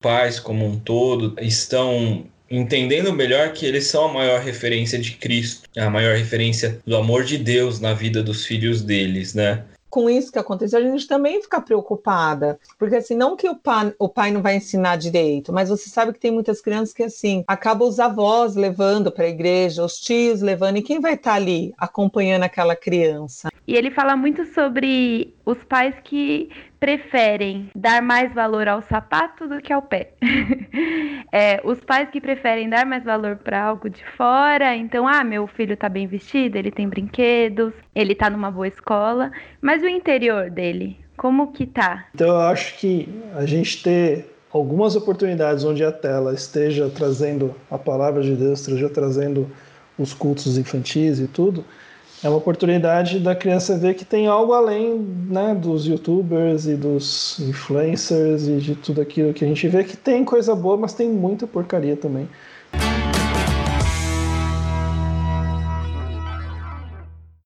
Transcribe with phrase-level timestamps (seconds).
[0.00, 5.68] pais como um todo estão entendendo melhor que eles são a maior referência de Cristo,
[5.76, 9.64] a maior referência do amor de Deus na vida dos filhos deles, né?
[9.96, 12.60] com isso que aconteceu, a gente também fica preocupada.
[12.78, 16.12] Porque assim, não que o pai, o pai não vai ensinar direito, mas você sabe
[16.12, 20.42] que tem muitas crianças que assim, acabam os avós levando para a igreja, os tios
[20.42, 23.48] levando, e quem vai estar tá ali acompanhando aquela criança?
[23.66, 26.50] E ele fala muito sobre os pais que
[26.80, 30.10] preferem dar mais valor ao sapato do que ao pé.
[31.32, 35.46] é, os pais que preferem dar mais valor para algo de fora, então, ah, meu
[35.46, 39.30] filho está bem vestido, ele tem brinquedos, ele está numa boa escola,
[39.62, 42.06] mas o interior dele, como que tá?
[42.12, 47.78] Então eu acho que a gente ter algumas oportunidades onde a tela esteja trazendo a
[47.78, 49.48] palavra de Deus, esteja trazendo
[49.96, 51.64] os cultos infantis e tudo,
[52.22, 57.38] é uma oportunidade da criança ver que tem algo além né, dos youtubers e dos
[57.40, 61.10] influencers e de tudo aquilo que a gente vê que tem coisa boa, mas tem
[61.10, 62.28] muita porcaria também.